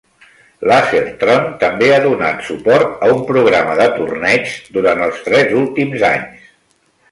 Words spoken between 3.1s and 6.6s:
un programa de torneigs durant els tres últims anys.